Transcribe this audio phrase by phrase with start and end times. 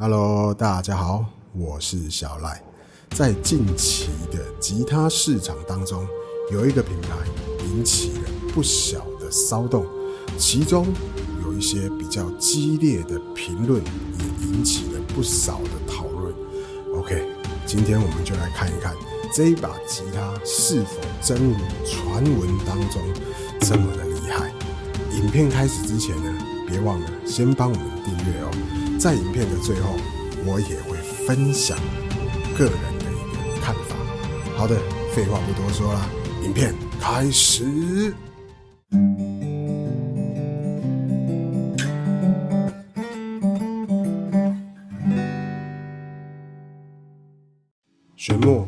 [0.00, 2.62] Hello，大家好，我是小赖。
[3.16, 6.06] 在近期的吉他市场当中，
[6.52, 7.08] 有一个品牌
[7.64, 8.20] 引起了
[8.54, 9.84] 不小的骚动，
[10.38, 10.86] 其中
[11.42, 16.32] 有一些比较激烈的评论，也引起了不少的讨论。
[16.94, 17.26] OK，
[17.66, 18.94] 今天我们就来看一看
[19.34, 23.02] 这一把吉他是否真如传闻当中
[23.62, 24.52] 这么的厉害。
[25.16, 26.32] 影片开始之前呢，
[26.68, 28.87] 别忘了先帮我们订阅哦。
[28.98, 29.94] 在影片的最后，
[30.44, 31.78] 我也会分享
[32.58, 33.94] 个人的一个看法。
[34.56, 34.76] 好的，
[35.14, 36.10] 废话不多说啦，
[36.42, 38.12] 影片开始。
[48.16, 48.66] 玄墨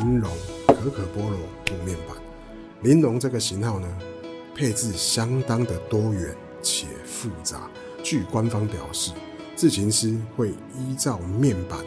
[0.00, 0.30] 玲珑
[0.66, 2.16] 可可波罗雾面板，
[2.80, 3.86] 玲珑这个型号呢，
[4.54, 7.68] 配置相当的多元且复杂。
[8.02, 9.12] 据官方表示。
[9.56, 11.78] 制琴师会依照面板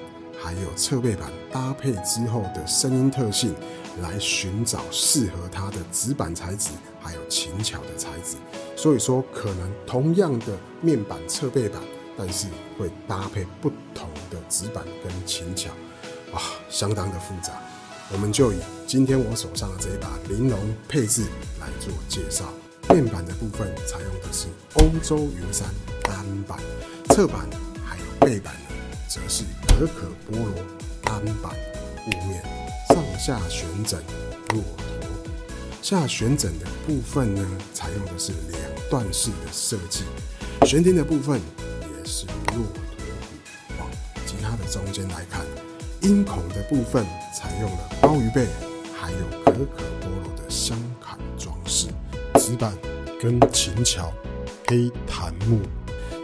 [0.42, 3.54] 还有侧背板搭配之后的声音特性，
[4.02, 8.36] 来寻找适合它的指板材质，还有琴桥的材质。
[8.76, 11.82] 所以说，可能同样的面板侧背板，
[12.18, 15.72] 但是会搭配不同的指板跟琴桥，
[16.34, 17.54] 啊，相当的复杂。
[18.14, 21.24] 我们就以今天我手上的这一把玲珑配置
[21.60, 22.46] 来做介绍。
[22.90, 25.68] 面板的部分采用的是欧洲云杉
[26.04, 26.60] 单板，
[27.16, 27.50] 侧板
[27.86, 28.04] 还有。
[28.20, 28.76] 背板呢，
[29.08, 30.54] 则是可可波罗
[31.02, 31.54] 单板
[32.08, 32.44] 雾面，
[32.90, 34.04] 上下旋枕
[34.50, 34.86] 骆驼。
[35.82, 40.04] 下旋枕的部分呢，采用的是两段式的设计，
[40.66, 43.80] 悬停的部分也是骆驼骨。
[43.80, 43.90] 往
[44.26, 45.46] 吉他的中间来看，
[46.02, 48.46] 音孔的部分采用了鲍鱼背，
[48.94, 51.88] 还有可可波罗的镶坎装饰。
[52.42, 52.78] 指板
[53.22, 54.12] 跟琴桥
[54.68, 55.62] 黑檀木。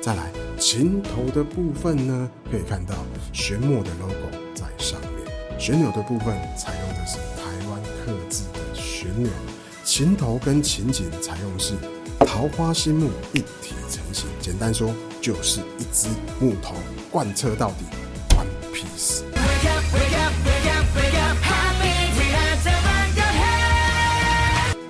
[0.01, 2.93] 再来琴头的部分呢，可以看到
[3.33, 4.13] 旋墨的 logo
[4.53, 5.59] 在上面。
[5.59, 9.27] 旋钮的部分采用的是台湾刻字的旋钮。
[9.83, 11.73] 琴头跟琴颈采用是
[12.19, 16.07] 桃花心木一体成型，简单说就是一支
[16.39, 16.75] 木头
[17.09, 17.85] 贯彻到底
[18.35, 19.23] ，one piece。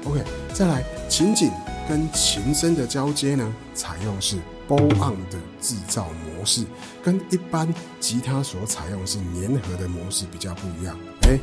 [0.04, 0.22] OK，
[0.54, 1.50] 再来琴颈。
[1.90, 4.38] 跟琴身的交接呢，采用是
[4.80, 6.66] on 的制造模式，
[7.04, 10.98] 跟一般吉他所采用是粘合的模式比较不一样。
[11.24, 11.40] 哎，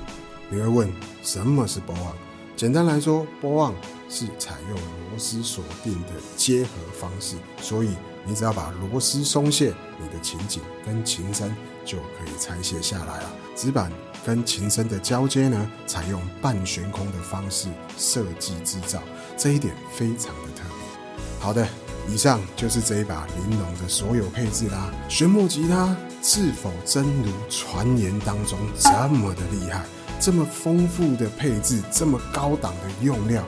[0.50, 2.14] 你会问什么是 bo on？
[2.56, 3.74] 简单来说 bo on
[4.08, 7.90] 是采用螺丝锁定的结合方式，所以
[8.24, 13.30] 你只要把螺丝松懈，你的琴颈跟琴身就可以拆卸下来了。
[13.54, 13.92] 指板
[14.24, 19.02] 跟琴身的交接呢，采用半悬空的方式设计制造。
[19.36, 21.24] 这一点非常的特别。
[21.38, 21.66] 好的，
[22.08, 24.90] 以上就是这一把玲珑的所有配置啦。
[25.08, 29.84] 旋木吉他是否真如传言当中这么的厉害？
[30.20, 33.44] 这么丰富的配置，这么高档的用料，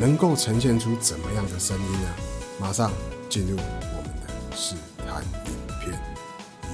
[0.00, 2.08] 能够呈现出怎么样的声音呢？
[2.58, 2.90] 马上
[3.28, 4.74] 进入我们的试
[5.06, 6.00] 弹影片。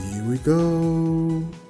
[0.01, 1.64] Here we go。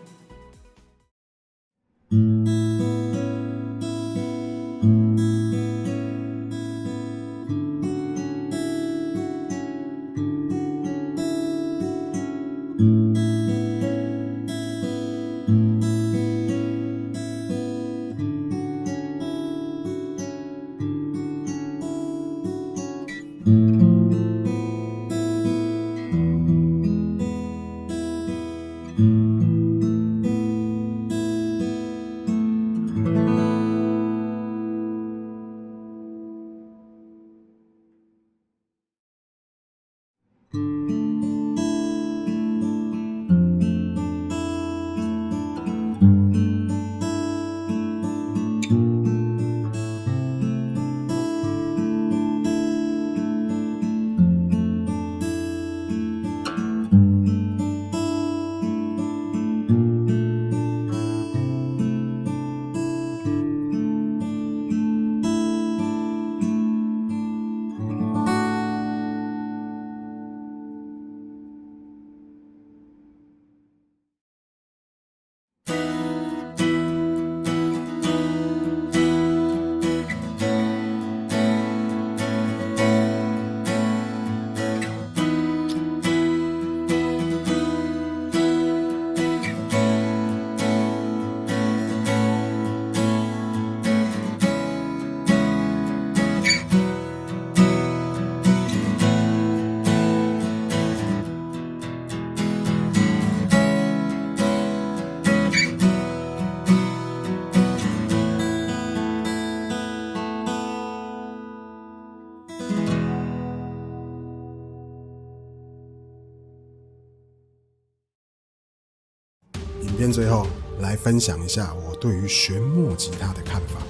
[119.95, 120.45] 影片最后
[120.81, 123.81] 来分享一下我对于弦墨吉他的看法。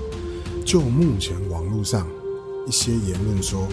[0.62, 2.06] 就目前网络上
[2.66, 3.66] 一些言论说，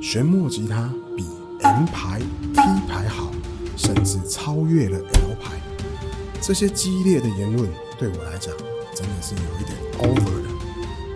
[0.00, 1.26] 弦墨吉他比
[1.60, 2.22] M 牌、
[2.54, 3.30] P 牌好，
[3.76, 5.60] 甚至超越了 L 牌。
[6.40, 8.56] 这些激烈的言论对我来讲
[8.94, 10.48] 真的是有一点 over 了。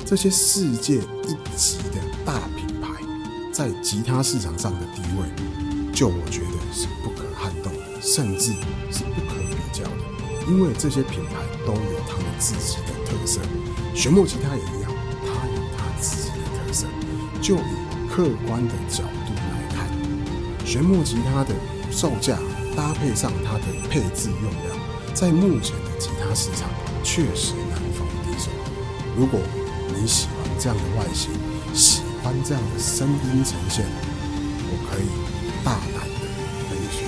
[0.04, 3.02] 这些世界一级的大品牌
[3.50, 8.52] 在吉他市场上的地位，就我觉得是不可撼动的，甚至
[8.92, 10.15] 是不可比较的。
[10.48, 11.34] 因为这些品牌
[11.66, 13.40] 都有他们自己的特色，
[13.94, 16.87] 弦墨吉他也一样，它有它自己的特色。
[17.43, 19.88] 就以客观的角度来看，
[20.64, 21.54] 弦墨吉他的
[21.90, 22.38] 售价
[22.76, 24.76] 搭配上它的配置用料，
[25.14, 26.69] 在目前的吉他市场
[27.02, 28.50] 确实难逢敌手。
[29.16, 29.40] 如果
[29.94, 31.31] 你喜欢这样的外形，
[31.75, 33.84] 喜欢这样的声音呈现，
[34.69, 35.06] 我可以
[35.64, 36.26] 大胆的
[36.70, 37.00] 跟你说，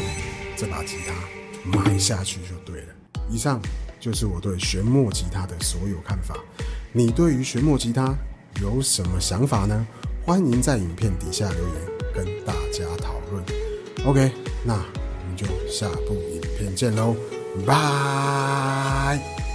[0.57, 2.89] 这把吉他买下去就对了。
[3.31, 3.61] 以上
[4.01, 6.37] 就是我对玄墨吉他的所有看法。
[6.93, 8.15] 你对于玄墨吉他
[8.61, 9.87] 有什么想法呢？
[10.25, 11.75] 欢迎在影片底下留言
[12.15, 13.45] 跟大家讨论。
[14.05, 14.31] OK，
[14.65, 17.17] 那我们就下部影片见喽，
[17.67, 19.48] 拜。